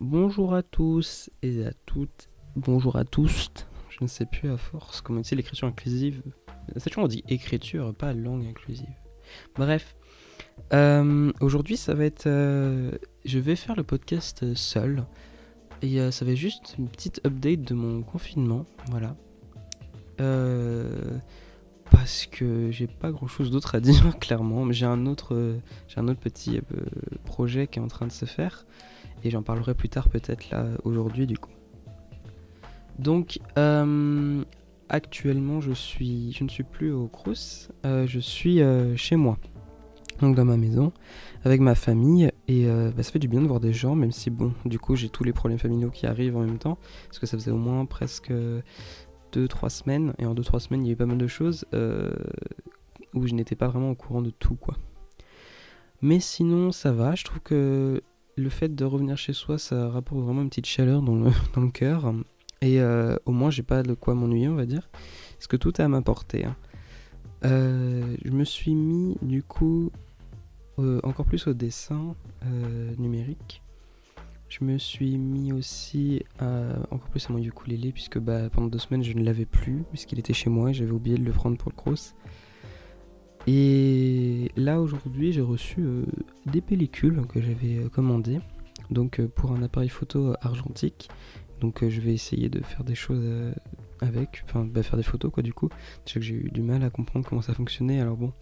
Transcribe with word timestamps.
Bonjour 0.00 0.54
à 0.54 0.62
tous 0.62 1.28
et 1.42 1.66
à 1.66 1.72
toutes. 1.84 2.30
Bonjour 2.56 2.96
à 2.96 3.04
tous. 3.04 3.50
Je 3.90 3.98
ne 4.00 4.06
sais 4.06 4.24
plus 4.24 4.50
à 4.50 4.56
force 4.56 5.02
comment 5.02 5.22
c'est 5.22 5.36
l'écriture 5.36 5.68
inclusive. 5.68 6.22
Toujours 6.86 7.04
on 7.04 7.06
dit 7.06 7.22
écriture, 7.28 7.94
pas 7.94 8.14
langue 8.14 8.46
inclusive. 8.46 8.88
Bref. 9.56 9.94
Euh, 10.72 11.30
aujourd'hui, 11.42 11.76
ça 11.76 11.92
va 11.94 12.06
être. 12.06 12.26
euh, 12.26 12.92
je 13.26 13.38
vais 13.38 13.56
faire 13.56 13.76
le 13.76 13.82
podcast 13.82 14.54
seul. 14.54 15.04
Et 15.82 16.00
euh, 16.00 16.10
ça 16.10 16.24
va 16.24 16.30
être 16.30 16.38
juste 16.38 16.76
une 16.78 16.88
petite 16.88 17.20
update 17.26 17.60
de 17.60 17.74
mon 17.74 18.02
confinement. 18.02 18.64
Voilà. 18.88 19.16
Parce 21.90 22.24
que 22.26 22.70
j'ai 22.70 22.86
pas 22.86 23.10
grand 23.10 23.26
chose 23.26 23.50
d'autre 23.50 23.74
à 23.74 23.80
dire, 23.82 24.18
clairement. 24.18 24.72
J'ai 24.72 24.86
un 24.86 25.04
autre, 25.04 25.58
j'ai 25.88 25.98
un 25.98 26.08
autre 26.08 26.20
petit 26.20 26.60
projet 27.26 27.66
qui 27.66 27.78
est 27.78 27.82
en 27.82 27.88
train 27.88 28.06
de 28.06 28.12
se 28.12 28.24
faire. 28.24 28.64
Et 29.22 29.30
j'en 29.30 29.42
parlerai 29.42 29.74
plus 29.74 29.88
tard, 29.88 30.08
peut-être 30.08 30.50
là, 30.50 30.66
aujourd'hui, 30.84 31.26
du 31.26 31.38
coup. 31.38 31.50
Donc, 32.98 33.38
euh, 33.58 34.44
actuellement, 34.88 35.60
je, 35.60 35.72
suis, 35.72 36.32
je 36.32 36.44
ne 36.44 36.48
suis 36.48 36.64
plus 36.64 36.92
au 36.92 37.08
Crous. 37.08 37.70
euh, 37.86 38.06
je 38.06 38.18
suis 38.18 38.60
euh, 38.60 38.94
chez 38.96 39.16
moi. 39.16 39.38
Donc, 40.20 40.36
dans 40.36 40.44
ma 40.44 40.58
maison, 40.58 40.92
avec 41.44 41.62
ma 41.62 41.74
famille. 41.74 42.30
Et 42.46 42.66
bah, 42.66 43.02
ça 43.02 43.10
fait 43.10 43.18
du 43.18 43.28
bien 43.28 43.40
de 43.40 43.46
voir 43.46 43.60
des 43.60 43.72
gens, 43.72 43.94
même 43.94 44.12
si, 44.12 44.28
bon, 44.28 44.52
du 44.66 44.78
coup, 44.78 44.96
j'ai 44.96 45.08
tous 45.08 45.24
les 45.24 45.32
problèmes 45.32 45.58
familiaux 45.58 45.88
qui 45.88 46.06
arrivent 46.06 46.36
en 46.36 46.40
même 46.40 46.58
temps. 46.58 46.76
Parce 47.06 47.18
que 47.18 47.24
ça 47.26 47.38
faisait 47.38 47.50
au 47.50 47.56
moins 47.56 47.86
presque 47.86 48.30
2-3 49.32 49.70
semaines. 49.70 50.12
Et 50.18 50.26
en 50.26 50.34
2-3 50.34 50.58
semaines, 50.58 50.84
il 50.84 50.88
y 50.88 50.90
a 50.90 50.92
eu 50.92 50.96
pas 50.96 51.06
mal 51.06 51.16
de 51.16 51.26
choses 51.26 51.64
où 53.14 53.26
je 53.26 53.32
n'étais 53.34 53.56
pas 53.56 53.68
vraiment 53.68 53.90
au 53.92 53.94
courant 53.94 54.20
de 54.20 54.30
tout, 54.30 54.56
quoi. 54.56 54.76
Mais 56.02 56.20
sinon, 56.20 56.70
ça 56.72 56.92
va. 56.92 57.14
Je 57.14 57.24
trouve 57.24 57.40
que 57.40 58.02
le 58.40 58.50
fait 58.50 58.74
de 58.74 58.84
revenir 58.84 59.16
chez 59.16 59.32
soi, 59.32 59.58
ça 59.58 59.88
rapporte 59.88 60.20
vraiment 60.22 60.42
une 60.42 60.48
petite 60.48 60.66
chaleur 60.66 61.02
dans 61.02 61.14
le, 61.14 61.70
cœur. 61.70 62.12
Et 62.62 62.80
euh, 62.80 63.16
au 63.26 63.32
moins, 63.32 63.50
j'ai 63.50 63.62
pas 63.62 63.82
de 63.82 63.94
quoi 63.94 64.14
m'ennuyer, 64.14 64.48
on 64.48 64.54
va 64.54 64.66
dire. 64.66 64.88
Parce 65.34 65.46
que 65.46 65.56
tout 65.56 65.80
est 65.80 65.84
à 65.84 65.88
ma 65.88 66.02
portée. 66.02 66.44
hein. 66.44 66.56
Euh, 67.44 68.16
je 68.22 68.30
me 68.30 68.44
suis 68.44 68.74
mis, 68.74 69.16
du 69.22 69.42
coup, 69.42 69.90
euh, 70.78 71.00
encore 71.02 71.24
plus 71.24 71.46
au 71.46 71.54
dessin 71.54 72.14
numérique. 72.98 73.62
Je 74.48 74.64
me 74.64 74.78
suis 74.78 75.16
mis 75.16 75.52
aussi 75.52 76.24
encore 76.90 77.08
plus 77.10 77.30
à 77.30 77.32
mon 77.32 77.38
ukulélé, 77.38 77.92
puisque 77.92 78.18
bah, 78.18 78.50
pendant 78.50 78.66
deux 78.66 78.78
semaines, 78.78 79.04
je 79.04 79.12
ne 79.12 79.22
l'avais 79.22 79.44
plus, 79.44 79.84
puisqu'il 79.90 80.18
était 80.18 80.32
chez 80.32 80.50
moi 80.50 80.70
et 80.70 80.74
j'avais 80.74 80.90
oublié 80.90 81.16
de 81.16 81.24
le 81.24 81.32
prendre 81.32 81.56
pour 81.56 81.70
le 81.70 81.76
cross. 81.76 82.14
Et 83.46 84.50
là, 84.56 84.80
aujourd'hui, 84.80 85.32
j'ai 85.32 85.40
reçu 85.40 85.80
euh, 85.80 86.04
des 86.46 86.60
pellicules 86.60 87.22
que 87.26 87.40
j'avais 87.40 87.78
euh, 87.78 87.88
commandées 87.88 88.40
donc 88.90 89.20
euh, 89.20 89.28
pour 89.28 89.52
un 89.52 89.62
appareil 89.62 89.88
photo 89.88 90.34
argentique. 90.42 91.08
Donc 91.60 91.86
je 91.86 92.00
vais 92.00 92.14
essayer 92.14 92.48
de 92.48 92.62
faire 92.64 92.84
des 92.84 92.94
choses 92.94 93.22
avec, 94.00 94.42
enfin 94.46 94.64
bah, 94.64 94.82
faire 94.82 94.96
des 94.96 95.02
photos 95.02 95.30
quoi 95.30 95.42
du 95.42 95.52
coup. 95.52 95.68
Déjà 96.06 96.18
que 96.18 96.24
j'ai 96.24 96.34
eu 96.34 96.50
du 96.50 96.62
mal 96.62 96.82
à 96.82 96.88
comprendre 96.88 97.28
comment 97.28 97.42
ça 97.42 97.52
fonctionnait, 97.52 98.00
alors 98.00 98.16
bon. 98.16 98.32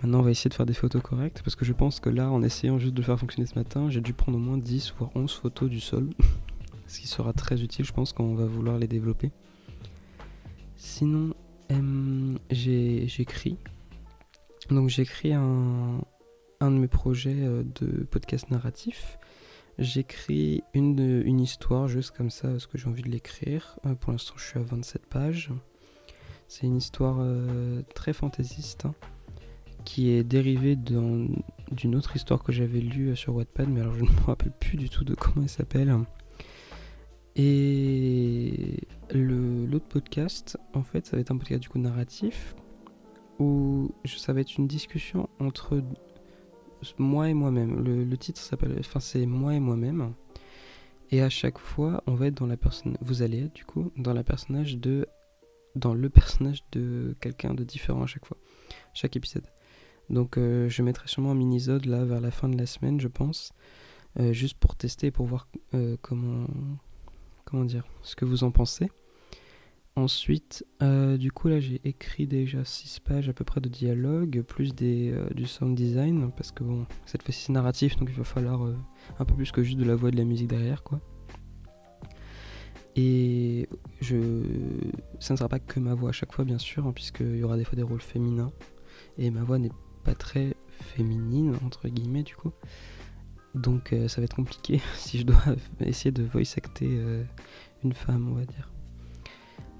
Maintenant 0.00 0.20
on 0.20 0.22
va 0.22 0.30
essayer 0.30 0.48
de 0.48 0.54
faire 0.54 0.64
des 0.64 0.72
photos 0.72 1.02
correctes 1.02 1.42
parce 1.44 1.54
que 1.54 1.66
je 1.66 1.74
pense 1.74 2.00
que 2.00 2.08
là 2.08 2.30
en 2.30 2.42
essayant 2.42 2.78
juste 2.78 2.94
de 2.94 3.00
le 3.02 3.04
faire 3.04 3.18
fonctionner 3.18 3.46
ce 3.46 3.56
matin, 3.56 3.90
j'ai 3.90 4.00
dû 4.00 4.14
prendre 4.14 4.38
au 4.38 4.40
moins 4.40 4.56
10 4.56 4.94
voire 4.98 5.10
11 5.14 5.30
photos 5.34 5.68
du 5.68 5.80
sol. 5.80 6.08
Ce 6.86 7.00
qui 7.00 7.08
sera 7.08 7.34
très 7.34 7.62
utile 7.62 7.84
je 7.84 7.92
pense 7.92 8.14
quand 8.14 8.24
on 8.24 8.34
va 8.34 8.46
vouloir 8.46 8.78
les 8.78 8.88
développer. 8.88 9.30
Sinon 10.76 11.34
j'écris. 12.50 13.58
Donc 14.70 14.88
j'écris 14.88 15.32
un, 15.32 16.00
de 16.60 16.68
mes 16.68 16.88
projets 16.88 17.36
euh, 17.36 17.62
de 17.80 18.04
podcast 18.04 18.50
narratif. 18.50 19.18
J'écris 19.78 20.62
une, 20.72 21.40
histoire 21.40 21.88
juste 21.88 22.12
comme 22.12 22.30
ça 22.30 22.48
parce 22.48 22.66
que 22.66 22.78
j'ai 22.78 22.88
envie 22.88 23.02
de 23.02 23.10
l'écrire. 23.10 23.78
Euh, 23.84 23.94
pour 23.94 24.12
l'instant, 24.12 24.34
je 24.36 24.44
suis 24.44 24.58
à 24.58 24.62
27 24.62 25.06
pages. 25.06 25.50
C'est 26.48 26.66
une 26.66 26.76
histoire 26.76 27.16
euh, 27.20 27.82
très 27.94 28.12
fantaisiste 28.12 28.86
hein, 28.86 28.94
qui 29.84 30.10
est 30.10 30.22
dérivée 30.22 30.76
d'un- 30.76 31.26
d'une 31.72 31.96
autre 31.96 32.16
histoire 32.16 32.42
que 32.42 32.52
j'avais 32.52 32.80
lue 32.80 33.16
sur 33.16 33.34
Wattpad, 33.34 33.68
mais 33.68 33.80
alors 33.80 33.94
je 33.94 34.04
ne 34.04 34.10
me 34.10 34.20
rappelle 34.26 34.52
plus 34.52 34.76
du 34.76 34.88
tout 34.88 35.04
de 35.04 35.14
comment 35.14 35.42
elle 35.42 35.48
s'appelle. 35.48 35.94
Et 37.36 38.86
l'autre 39.12 39.86
podcast, 39.88 40.56
en 40.72 40.82
fait, 40.82 41.04
ça 41.04 41.16
va 41.16 41.20
être 41.20 41.32
un 41.32 41.36
podcast 41.36 41.60
du 41.60 41.68
coup 41.68 41.80
narratif 41.80 42.54
où 43.38 43.90
ça 44.04 44.32
va 44.32 44.40
être 44.40 44.56
une 44.56 44.66
discussion 44.66 45.28
entre 45.40 45.82
moi 46.98 47.28
et 47.28 47.34
moi-même. 47.34 47.82
Le, 47.82 48.16
titre 48.16 48.40
s'appelle, 48.40 48.76
enfin 48.78 49.00
c'est 49.00 49.26
moi 49.26 49.54
et 49.54 49.60
moi-même. 49.60 50.14
Et 51.10 51.22
à 51.22 51.28
chaque 51.28 51.58
fois, 51.58 52.02
on 52.06 52.14
va 52.14 52.26
être 52.26 52.34
dans 52.34 52.46
la 52.46 52.56
personne, 52.56 52.96
vous 53.00 53.22
allez 53.22 53.44
être 53.44 53.54
du 53.54 53.64
coup 53.64 53.92
dans 53.96 54.14
la 54.14 54.24
personnage 54.24 54.78
de, 54.78 55.06
dans 55.76 55.94
le 55.94 56.08
personnage 56.10 56.64
de 56.72 57.14
quelqu'un 57.20 57.54
de 57.54 57.64
différent 57.64 58.02
à 58.02 58.06
chaque 58.06 58.26
fois, 58.26 58.36
chaque 58.94 59.16
épisode. 59.16 59.46
Donc 60.10 60.36
euh, 60.36 60.68
je 60.68 60.82
mettrai 60.82 61.08
sûrement 61.08 61.30
un 61.30 61.34
mini-sode 61.34 61.86
là 61.86 62.04
vers 62.04 62.20
la 62.20 62.30
fin 62.30 62.48
de 62.48 62.58
la 62.58 62.66
semaine, 62.66 63.00
je 63.00 63.08
pense, 63.08 63.52
euh, 64.18 64.32
juste 64.32 64.58
pour 64.58 64.76
tester 64.76 65.10
pour 65.10 65.26
voir 65.26 65.48
euh, 65.74 65.96
comment, 66.02 66.46
comment 67.44 67.64
dire, 67.64 67.84
ce 68.02 68.16
que 68.16 68.24
vous 68.24 68.44
en 68.44 68.50
pensez. 68.50 68.90
Ensuite, 69.96 70.66
euh, 70.82 71.16
du 71.16 71.30
coup 71.30 71.46
là 71.46 71.60
j'ai 71.60 71.80
écrit 71.84 72.26
déjà 72.26 72.64
6 72.64 72.98
pages 72.98 73.28
à 73.28 73.32
peu 73.32 73.44
près 73.44 73.60
de 73.60 73.68
dialogue, 73.68 74.42
plus 74.42 74.74
des, 74.74 75.12
euh, 75.12 75.30
du 75.30 75.46
sound 75.46 75.76
design, 75.76 76.32
parce 76.32 76.50
que 76.50 76.64
bon, 76.64 76.84
cette 77.06 77.22
fois-ci 77.22 77.42
c'est 77.42 77.52
narratif, 77.52 77.96
donc 77.96 78.08
il 78.10 78.16
va 78.16 78.24
falloir 78.24 78.64
euh, 78.64 78.76
un 79.20 79.24
peu 79.24 79.34
plus 79.34 79.52
que 79.52 79.62
juste 79.62 79.78
de 79.78 79.84
la 79.84 79.94
voix 79.94 80.08
et 80.08 80.12
de 80.12 80.16
la 80.16 80.24
musique 80.24 80.48
derrière 80.48 80.82
quoi. 80.82 81.00
Et 82.96 83.68
je... 84.00 84.42
ça 85.20 85.34
ne 85.34 85.38
sera 85.38 85.48
pas 85.48 85.60
que 85.60 85.78
ma 85.78 85.94
voix 85.94 86.08
à 86.08 86.12
chaque 86.12 86.32
fois 86.32 86.44
bien 86.44 86.58
sûr, 86.58 86.86
hein, 86.88 86.92
puisqu'il 86.92 87.36
y 87.36 87.44
aura 87.44 87.56
des 87.56 87.64
fois 87.64 87.76
des 87.76 87.82
rôles 87.84 88.00
féminins, 88.00 88.50
et 89.16 89.30
ma 89.30 89.44
voix 89.44 89.58
n'est 89.58 89.72
pas 90.02 90.16
très 90.16 90.56
féminine 90.70 91.54
entre 91.64 91.88
guillemets 91.88 92.24
du 92.24 92.34
coup. 92.34 92.50
Donc 93.54 93.94
ça 94.08 94.20
va 94.20 94.24
être 94.24 94.34
compliqué 94.34 94.80
si 94.96 95.20
je 95.20 95.24
dois 95.24 95.44
essayer 95.80 96.10
de 96.10 96.24
voice 96.24 96.54
acter 96.56 96.98
une 97.84 97.92
femme 97.92 98.28
on 98.28 98.34
va 98.34 98.44
dire. 98.44 98.73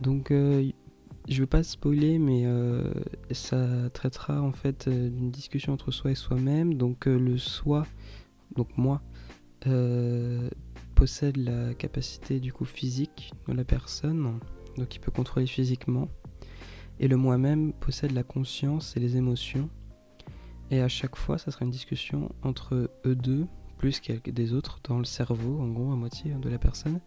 Donc, 0.05 0.31
euh, 0.31 0.71
je 1.29 1.41
veux 1.41 1.47
pas 1.47 1.63
spoiler, 1.63 2.19
mais 2.19 2.43
euh, 2.45 2.93
ça 3.31 3.89
traitera 3.95 4.43
en 4.43 4.53
fait 4.53 4.87
euh, 4.87 5.09
d'une 5.09 5.31
discussion 5.31 5.73
entre 5.73 5.91
soi 5.91 6.11
et 6.11 6.15
soi-même. 6.15 6.75
Donc, 6.75 7.09
euh, 7.09 7.19
le 7.19 7.39
soi, 7.39 7.87
donc 8.55 8.69
moi, 8.77 9.01
possède 10.95 11.39
la 11.39 11.73
capacité 11.73 12.39
du 12.39 12.53
coup 12.53 12.67
physique 12.67 13.33
de 13.49 13.55
la 13.55 13.65
personne, 13.65 14.39
donc 14.77 14.95
il 14.95 14.99
peut 14.99 15.11
contrôler 15.11 15.47
physiquement. 15.47 16.09
Et 17.01 17.09
le 17.09 17.17
moi-même 17.17 17.73
possède 17.73 18.13
la 18.13 18.23
conscience 18.23 18.95
et 18.99 19.01
les 19.01 19.17
émotions. 19.17 19.71
Et 20.71 20.83
à 20.83 20.89
chaque 20.89 21.17
fois, 21.17 21.39
ça 21.39 21.51
sera 21.51 21.65
une 21.65 21.71
discussion 21.71 22.31
entre 22.43 22.91
eux 23.07 23.17
deux, 23.17 23.47
plus 23.79 24.03
des 24.03 24.53
autres, 24.53 24.81
dans 24.85 24.99
le 24.99 25.05
cerveau, 25.05 25.59
en 25.61 25.69
gros, 25.69 25.91
à 25.91 25.97
moitié 25.97 26.33
de 26.35 26.49
la 26.51 26.59
personne 26.59 27.01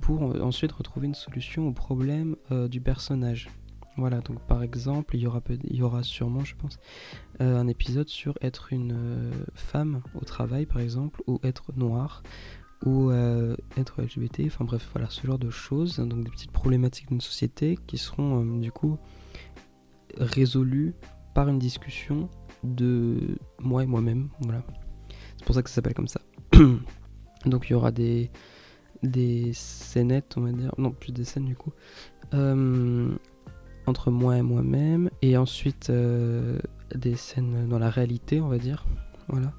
pour 0.00 0.22
euh, 0.22 0.40
ensuite 0.40 0.72
retrouver 0.72 1.06
une 1.06 1.14
solution 1.14 1.68
au 1.68 1.72
problème 1.72 2.36
euh, 2.50 2.68
du 2.68 2.80
personnage. 2.80 3.48
Voilà, 3.96 4.20
donc 4.20 4.40
par 4.46 4.62
exemple, 4.62 5.16
il 5.16 5.22
y 5.22 5.26
aura, 5.26 5.40
il 5.64 5.76
y 5.76 5.82
aura 5.82 6.02
sûrement, 6.02 6.44
je 6.44 6.54
pense, 6.54 6.78
euh, 7.40 7.58
un 7.58 7.66
épisode 7.66 8.08
sur 8.08 8.34
être 8.42 8.72
une 8.72 9.32
femme 9.54 10.02
au 10.14 10.24
travail, 10.24 10.66
par 10.66 10.80
exemple, 10.80 11.22
ou 11.26 11.40
être 11.42 11.72
noire, 11.76 12.22
ou 12.84 13.10
être 13.10 14.02
LGBT, 14.02 14.42
enfin 14.48 14.66
bref, 14.66 14.86
voilà, 14.92 15.08
ce 15.08 15.26
genre 15.26 15.38
de 15.38 15.48
choses, 15.48 15.96
donc 15.96 16.24
des 16.24 16.30
petites 16.30 16.50
problématiques 16.50 17.08
d'une 17.08 17.22
société 17.22 17.78
qui 17.86 17.96
seront 17.96 18.44
du 18.44 18.70
coup 18.70 18.98
résolues 20.18 20.94
par 21.34 21.48
une 21.48 21.58
discussion 21.58 22.28
de 22.64 23.38
moi 23.58 23.82
et 23.82 23.86
moi-même, 23.86 24.28
voilà. 24.40 24.62
C'est 25.38 25.46
pour 25.46 25.54
ça 25.54 25.62
que 25.62 25.70
ça 25.70 25.76
s'appelle 25.76 25.94
comme 25.94 26.06
ça. 26.06 26.20
donc 27.46 27.70
il 27.70 27.72
y 27.72 27.74
aura 27.74 27.92
des, 27.92 28.30
des 29.02 29.52
scénettes, 29.52 30.34
on 30.36 30.42
va 30.42 30.52
dire, 30.52 30.74
non, 30.78 30.90
plus 30.90 31.12
des 31.12 31.24
scènes 31.24 31.44
du 31.44 31.56
coup, 31.56 31.72
euh, 32.34 33.14
entre 33.86 34.10
moi 34.10 34.36
et 34.36 34.42
moi-même, 34.42 35.10
et 35.22 35.36
ensuite 35.36 35.90
euh, 35.90 36.58
des 36.94 37.14
scènes 37.16 37.68
dans 37.68 37.78
la 37.78 37.90
réalité, 37.90 38.40
on 38.40 38.48
va 38.48 38.58
dire, 38.58 38.86
voilà. 39.28 39.52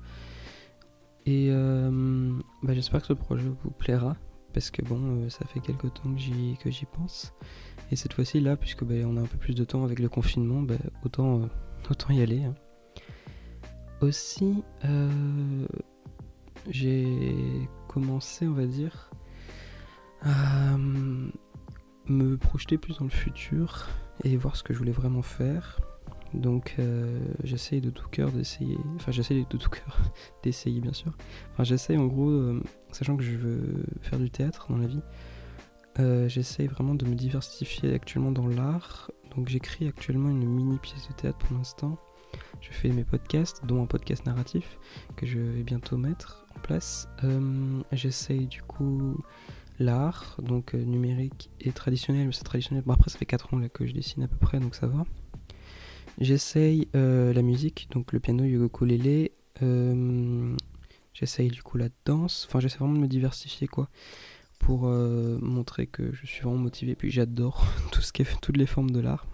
Et 1.25 1.47
euh, 1.49 2.31
bah, 2.63 2.73
j'espère 2.73 3.01
que 3.01 3.07
ce 3.07 3.13
projet 3.13 3.43
vous 3.63 3.71
plaira, 3.71 4.15
parce 4.53 4.71
que 4.71 4.81
bon, 4.81 5.29
ça 5.29 5.45
fait 5.45 5.59
quelques 5.59 5.93
temps 5.93 6.13
que 6.13 6.19
j'y, 6.19 6.85
pense, 6.93 7.33
et 7.91 7.95
cette 7.95 8.13
fois-ci 8.13 8.39
là, 8.39 8.57
puisque 8.57 8.83
bah, 8.83 8.95
on 9.05 9.17
a 9.17 9.21
un 9.21 9.25
peu 9.25 9.37
plus 9.37 9.55
de 9.55 9.63
temps 9.63 9.83
avec 9.83 9.99
le 9.99 10.09
confinement, 10.09 10.61
bah, 10.61 10.75
autant, 11.03 11.41
autant 11.89 12.13
y 12.13 12.21
aller. 12.21 12.43
hein. 12.43 12.55
Aussi, 13.99 14.63
j'ai 16.69 17.07
commencé, 17.87 18.47
on 18.47 18.53
va 18.53 18.65
dire, 18.65 19.09
euh, 20.25 21.29
me 22.07 22.37
projeter 22.37 22.77
plus 22.77 22.97
dans 22.97 23.05
le 23.05 23.11
futur 23.11 23.87
et 24.23 24.35
voir 24.37 24.55
ce 24.55 24.63
que 24.63 24.73
je 24.73 24.79
voulais 24.79 24.91
vraiment 24.91 25.21
faire. 25.21 25.79
Donc 26.33 26.75
euh, 26.79 27.19
j'essaye 27.43 27.81
de 27.81 27.89
tout 27.89 28.09
cœur 28.09 28.31
d'essayer, 28.31 28.77
enfin 28.95 29.11
j'essaye 29.11 29.45
de 29.49 29.57
tout 29.57 29.69
cœur 29.69 29.97
d'essayer 30.43 30.81
bien 30.81 30.93
sûr. 30.93 31.13
Enfin 31.53 31.63
j'essaye 31.63 31.97
en 31.97 32.05
gros, 32.05 32.29
euh, 32.29 32.61
sachant 32.91 33.15
que 33.15 33.23
je 33.23 33.35
veux 33.35 33.85
faire 34.01 34.19
du 34.19 34.29
théâtre 34.29 34.67
dans 34.69 34.77
la 34.77 34.87
vie, 34.87 35.01
euh, 35.99 36.27
j'essaye 36.27 36.67
vraiment 36.67 36.95
de 36.95 37.05
me 37.05 37.15
diversifier 37.15 37.93
actuellement 37.93 38.31
dans 38.31 38.47
l'art. 38.47 39.11
Donc 39.35 39.49
j'écris 39.49 39.87
actuellement 39.87 40.29
une 40.29 40.45
mini 40.45 40.77
pièce 40.79 41.07
de 41.07 41.13
théâtre 41.13 41.37
pour 41.37 41.57
l'instant. 41.57 41.97
Je 42.59 42.71
fais 42.71 42.89
mes 42.89 43.03
podcasts, 43.03 43.65
dont 43.65 43.81
un 43.81 43.85
podcast 43.85 44.25
narratif 44.25 44.77
que 45.15 45.25
je 45.25 45.37
vais 45.37 45.63
bientôt 45.63 45.95
mettre 45.95 46.45
en 46.55 46.59
place. 46.59 47.07
j'essaye 47.93 48.47
du 48.47 48.61
coup 48.63 49.15
l'art, 49.79 50.38
donc 50.41 50.74
numérique 50.74 51.50
et 51.59 51.71
traditionnel, 51.71 52.27
mais 52.27 52.33
c'est 52.33 52.44
traditionnel. 52.44 52.83
Bon 52.85 52.94
après 52.94 53.09
ça 53.09 53.18
fait 53.18 53.25
4 53.25 53.53
ans 53.53 53.62
que 53.71 53.85
je 53.85 53.94
dessine 53.94 54.24
à 54.24 54.27
peu 54.27 54.38
près, 54.38 54.59
donc 54.59 54.75
ça 54.75 54.88
va. 54.88 55.06
J'essaye 56.19 56.88
euh, 56.95 57.31
la 57.31 57.44
musique, 57.44 57.88
donc 57.91 58.12
le 58.12 58.19
piano, 58.19 58.44
yoga 58.44 58.65
ukulélé. 58.65 59.33
Euh, 59.62 60.56
j'essaye 61.13 61.50
du 61.50 61.62
coup 61.62 61.77
la 61.77 61.89
danse. 62.06 62.45
Enfin, 62.47 62.59
j'essaie 62.59 62.79
vraiment 62.79 62.95
de 62.95 63.00
me 63.00 63.07
diversifier 63.07 63.68
quoi. 63.68 63.89
Pour 64.57 64.88
euh, 64.88 65.38
montrer 65.41 65.85
que 65.85 66.12
je 66.13 66.25
suis 66.25 66.41
vraiment 66.41 66.57
motivé. 66.57 66.95
Puis 66.95 67.12
j'adore 67.12 67.63
tout 67.91 68.01
ce 68.01 68.12
qui 68.12 68.23
toutes 68.41 68.57
les 68.57 68.65
formes 68.65 68.89
de 68.89 69.00
l'art. 69.00 69.27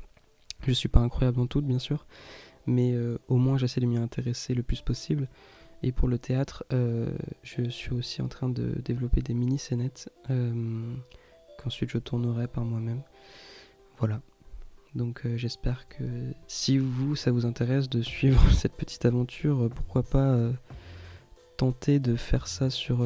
Je 0.68 0.74
suis 0.74 0.90
pas 0.90 1.00
incroyable 1.00 1.38
dans 1.38 1.48
toutes, 1.48 1.66
bien 1.66 1.80
sûr. 1.80 2.06
Mais 2.66 2.96
au 3.28 3.36
moins, 3.36 3.58
j'essaie 3.58 3.82
de 3.82 3.86
m'y 3.86 3.98
intéresser 3.98 4.54
le 4.54 4.64
plus 4.64 4.80
possible. 4.80 5.28
Et 5.84 5.92
pour 5.92 6.08
le 6.08 6.18
théâtre, 6.18 6.64
je 6.72 7.70
suis 7.70 7.94
aussi 7.94 8.22
en 8.22 8.28
train 8.28 8.50
de 8.50 8.74
développer 8.84 9.22
des 9.22 9.34
mini-scénettes 9.34 10.10
qu'ensuite 11.58 11.90
je 11.90 11.98
tournerai 11.98 12.48
par 12.48 12.66
moi-même. 12.66 13.02
Voilà. 14.00 14.22
Donc 14.96 15.26
euh, 15.26 15.38
j'espère 15.38 15.88
que 15.88 16.04
si 16.48 16.78
vous, 16.78 17.16
ça 17.16 17.32
vous 17.32 17.46
intéresse 17.46 17.90
de 17.90 18.02
suivre 18.02 18.42
cette 18.54 18.74
petite 18.74 19.06
aventure, 19.06 19.64
euh, 19.64 19.70
pourquoi 19.70 20.04
pas 20.04 20.30
euh, 20.30 20.52
tenter 21.58 22.00
de 22.00 22.16
faire 22.16 22.48
ça 22.48 22.70
sur 22.70 23.06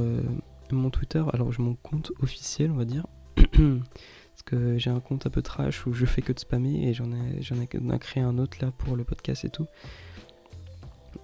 mon 0.71 0.89
Twitter. 0.89 1.23
Alors 1.33 1.51
je 1.51 1.62
mon 1.62 1.75
compte 1.75 2.12
officiel, 2.21 2.71
on 2.71 2.75
va 2.75 2.85
dire. 2.85 3.06
Parce 3.35 4.44
que 4.45 4.77
j'ai 4.77 4.89
un 4.89 5.00
compte 5.00 5.25
un 5.25 5.30
peu 5.30 5.41
trash 5.41 5.85
où 5.88 5.94
je 5.94 6.06
fais 6.06 6.21
que 6.21 6.31
de 6.31 6.39
spammer 6.39 6.88
et 6.88 6.94
j'en 6.94 7.12
ai, 7.12 7.41
j'en 7.41 7.59
ai 7.59 8.00
créé 8.00 8.23
un 8.23 8.38
autre 8.38 8.57
là 8.62 8.71
pour 8.71 8.95
le 8.95 9.03
podcast 9.03 9.45
et 9.45 9.50
tout. 9.50 9.65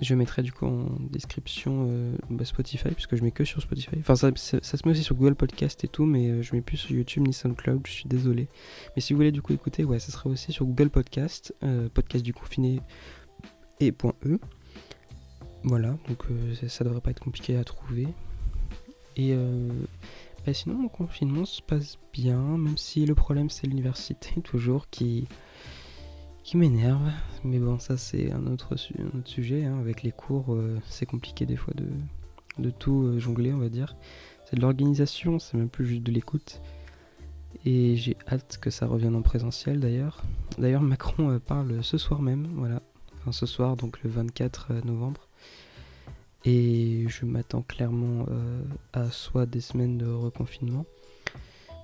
Je 0.03 0.15
mettrai 0.15 0.43
du 0.43 0.51
coup 0.51 0.65
en 0.65 0.87
description 0.99 1.87
euh, 1.89 2.15
bah, 2.29 2.43
Spotify, 2.43 2.89
puisque 2.89 3.15
je 3.15 3.23
mets 3.23 3.31
que 3.31 3.45
sur 3.45 3.61
Spotify. 3.61 3.95
Enfin, 3.99 4.15
ça, 4.15 4.31
se 4.35 4.85
met 4.85 4.91
aussi 4.91 5.03
sur 5.03 5.15
Google 5.15 5.35
Podcast 5.35 5.81
et 5.85 5.87
tout, 5.87 6.05
mais 6.05 6.27
euh, 6.27 6.41
je 6.41 6.53
mets 6.53 6.61
plus 6.61 6.75
sur 6.75 6.91
YouTube 6.91 7.25
ni 7.25 7.33
SoundCloud, 7.33 7.87
je 7.87 7.91
suis 7.91 8.09
désolé. 8.09 8.49
Mais 8.95 9.01
si 9.01 9.13
vous 9.13 9.17
voulez 9.17 9.31
du 9.31 9.41
coup 9.41 9.53
écouter, 9.53 9.85
ouais, 9.85 9.99
ça 9.99 10.11
sera 10.11 10.29
aussi 10.29 10.51
sur 10.51 10.65
Google 10.65 10.89
Podcast, 10.89 11.55
euh, 11.63 11.87
podcast 11.87 12.25
du 12.25 12.33
confiné 12.33 12.81
et 13.79 13.91
.e. 13.91 14.39
Voilà, 15.63 15.97
donc 16.09 16.25
ça, 16.67 16.83
devrait 16.83 16.99
pas 16.99 17.11
être 17.11 17.21
compliqué 17.21 17.55
à 17.55 17.63
trouver. 17.63 18.07
Et 19.15 19.33
bah, 20.45 20.53
sinon, 20.53 20.75
mon 20.75 20.89
confinement 20.89 21.45
se 21.45 21.61
passe 21.61 21.97
bien, 22.11 22.41
même 22.57 22.77
si 22.77 23.05
le 23.05 23.15
problème 23.15 23.49
c'est 23.49 23.67
l'université 23.67 24.41
toujours 24.43 24.89
qui 24.89 25.29
qui 26.43 26.57
m'énerve. 26.57 27.11
Mais 27.43 27.59
bon, 27.59 27.79
ça 27.79 27.97
c'est 27.97 28.31
un 28.31 28.45
autre, 28.47 28.75
sujet. 29.25 29.65
Hein. 29.65 29.79
Avec 29.79 30.03
les 30.03 30.11
cours, 30.11 30.53
euh, 30.53 30.79
c'est 30.87 31.05
compliqué 31.05 31.45
des 31.45 31.55
fois 31.55 31.73
de, 31.75 31.87
de 32.59 32.69
tout 32.69 33.03
euh, 33.03 33.19
jongler, 33.19 33.53
on 33.53 33.57
va 33.57 33.69
dire. 33.69 33.95
C'est 34.45 34.57
de 34.57 34.61
l'organisation, 34.61 35.39
c'est 35.39 35.57
même 35.57 35.69
plus 35.69 35.85
juste 35.87 36.03
de 36.03 36.11
l'écoute. 36.11 36.61
Et 37.65 37.95
j'ai 37.95 38.17
hâte 38.27 38.57
que 38.61 38.69
ça 38.69 38.87
revienne 38.87 39.15
en 39.15 39.21
présentiel 39.21 39.79
d'ailleurs. 39.79 40.23
D'ailleurs, 40.57 40.81
Macron 40.81 41.31
euh, 41.31 41.39
parle 41.39 41.83
ce 41.83 41.97
soir 41.97 42.21
même, 42.21 42.47
voilà. 42.55 42.81
Enfin, 43.21 43.31
ce 43.31 43.45
soir, 43.45 43.77
donc 43.77 44.03
le 44.03 44.09
24 44.09 44.85
novembre. 44.85 45.29
Et 46.45 47.05
je 47.07 47.25
m'attends 47.25 47.61
clairement 47.61 48.25
à 48.91 49.09
soit 49.11 49.45
des 49.45 49.61
semaines 49.61 49.97
de 49.97 50.07
reconfinement, 50.07 50.85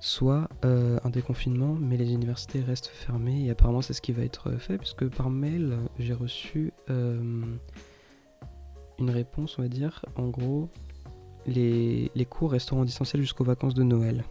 soit 0.00 0.48
euh, 0.64 0.98
un 1.04 1.10
déconfinement, 1.10 1.74
mais 1.74 1.96
les 1.98 2.12
universités 2.12 2.62
restent 2.62 2.88
fermées 2.88 3.46
et 3.46 3.50
apparemment 3.50 3.82
c'est 3.82 3.92
ce 3.92 4.00
qui 4.00 4.12
va 4.12 4.22
être 4.24 4.52
fait 4.52 4.78
puisque 4.78 5.06
par 5.08 5.30
mail 5.30 5.76
j'ai 5.98 6.14
reçu 6.14 6.72
euh, 6.88 7.42
une 8.98 9.10
réponse 9.10 9.58
on 9.58 9.62
va 9.62 9.68
dire 9.68 10.04
en 10.16 10.28
gros 10.28 10.70
les, 11.46 12.10
cours 12.28 12.52
resteront 12.52 12.80
en 12.80 12.84
distanciel 12.84 13.20
jusqu'aux 13.22 13.44
vacances 13.44 13.74
de 13.74 13.82
Noël. 13.82 14.24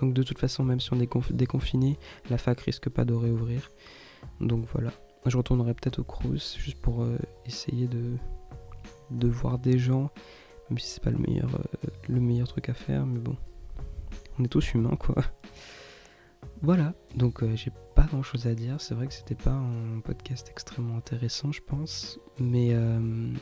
Donc 0.00 0.14
de 0.14 0.22
toute 0.22 0.38
façon 0.38 0.62
même 0.62 0.80
si 0.80 0.92
on 0.92 1.00
est 1.00 1.10
déconfiné, 1.32 1.98
la 2.30 2.38
fac 2.38 2.60
risque 2.60 2.88
pas 2.88 3.04
de 3.04 3.14
réouvrir. 3.14 3.70
Donc 4.40 4.66
voilà, 4.72 4.90
je 5.24 5.36
retournerai 5.36 5.74
peut-être 5.74 6.00
au 6.00 6.04
Crous 6.04 6.56
juste 6.58 6.80
pour 6.80 7.02
euh, 7.02 7.16
essayer 7.46 7.88
de, 7.88 8.16
de 9.10 9.28
voir 9.28 9.58
des 9.58 9.78
gens, 9.78 10.10
même 10.70 10.78
si 10.78 10.88
c'est 10.88 11.02
pas 11.02 11.10
le 11.10 11.18
meilleur, 11.18 11.48
le 12.08 12.20
meilleur 12.20 12.48
truc 12.48 12.68
à 12.68 12.74
faire, 12.74 13.06
mais 13.06 13.20
bon 13.20 13.36
on 14.38 14.44
est 14.44 14.48
tous 14.48 14.74
humains 14.74 14.96
quoi. 14.96 15.16
Voilà, 16.62 16.94
donc 17.14 17.42
euh, 17.42 17.54
j'ai 17.54 17.70
pas 17.94 18.04
grand 18.04 18.22
chose 18.22 18.46
à 18.46 18.54
dire. 18.54 18.80
C'est 18.80 18.94
vrai 18.94 19.06
que 19.06 19.14
c'était 19.14 19.34
pas 19.34 19.52
un 19.52 20.00
podcast 20.00 20.48
extrêmement 20.50 20.96
intéressant, 20.96 21.52
je 21.52 21.60
pense. 21.60 22.18
Mais 22.38 22.70
euh, 22.72 23.32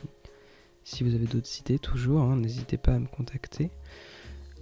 si 0.83 1.03
vous 1.03 1.15
avez 1.15 1.25
d'autres 1.25 1.49
idées, 1.59 1.79
toujours, 1.79 2.21
hein, 2.21 2.35
n'hésitez 2.37 2.77
pas 2.77 2.93
à 2.93 2.99
me 2.99 3.07
contacter. 3.07 3.71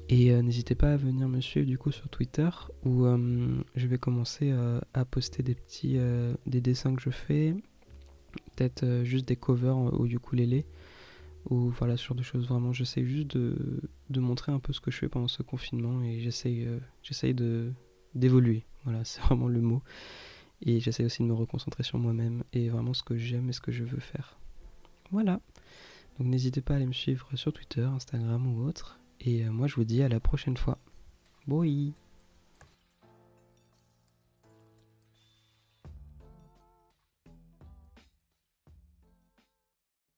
Et 0.10 0.32
euh, 0.32 0.42
n'hésitez 0.42 0.76
pas 0.76 0.94
à 0.94 0.98
venir 0.98 1.28
me 1.28 1.42
suivre 1.42 1.66
du 1.66 1.78
coup 1.78 1.92
sur 1.92 2.10
Twitter 2.10 2.50
où 2.86 3.06
je 3.76 3.88
vais 3.88 3.98
commencer 3.98 4.54
à 4.94 5.06
poster 5.06 5.44
des 5.44 5.56
petits 5.56 5.98
des 6.46 6.62
dessins 6.62 6.94
que 6.94 7.02
je 7.02 7.10
fais, 7.10 7.56
peut-être 8.56 9.04
juste 9.04 9.28
des 9.28 9.38
covers 9.38 9.78
au 9.78 10.06
ukulélé 10.06 10.66
ou 11.50 11.70
voilà 11.70 11.98
ce 11.98 12.06
genre 12.06 12.18
de 12.18 12.24
choses 12.24 12.48
vraiment 12.48 12.74
j'essaie 12.74 13.06
juste 13.06 13.36
de, 13.38 13.82
de, 14.14 14.20
montrer 14.20 14.52
un 14.52 14.60
peu 14.60 14.74
ce 14.74 14.80
que 14.80 14.92
je 14.92 14.98
fais 14.98 15.10
pendant 15.10 15.28
ce 15.28 15.44
confinement 15.44 16.02
et 16.04 16.20
j'essaye 16.20 16.66
euh, 16.66 16.80
j'essaye 17.02 17.36
d'évoluer. 18.16 18.64
Voilà 18.84 19.04
c'est 19.04 19.22
vraiment 19.22 19.48
le 19.48 19.62
mot. 19.62 19.82
Et 20.66 20.80
j'essaie 20.80 21.04
aussi 21.04 21.22
de 21.22 21.28
me 21.28 21.34
reconcentrer 21.34 21.84
sur 21.84 22.00
moi-même 22.00 22.44
et 22.54 22.70
vraiment 22.70 22.94
ce 22.94 23.04
que 23.04 23.18
j'aime 23.18 23.50
et 23.50 23.54
ce 23.54 23.60
que 23.60 23.72
je 23.72 23.84
veux 23.84 24.00
faire. 24.00 24.38
Voilà. 25.12 25.42
Donc 26.18 26.28
n'hésitez 26.28 26.62
pas 26.62 26.74
à 26.74 26.78
aller 26.78 26.86
me 26.86 26.94
suivre 26.94 27.28
sur 27.36 27.52
Twitter 27.52 27.82
Instagram 27.82 28.48
ou 28.48 28.66
autre. 28.66 29.00
Et 29.20 29.46
euh, 29.46 29.52
moi 29.52 29.68
je 29.68 29.76
vous 29.76 29.84
dis 29.84 30.02
à 30.04 30.10
la 30.10 30.20
prochaine 30.20 30.58
fois. 30.58 30.78
Bye 31.48 31.94